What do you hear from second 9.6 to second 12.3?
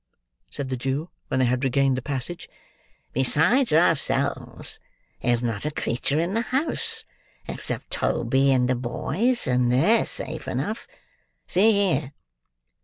they're safe enough. See here!"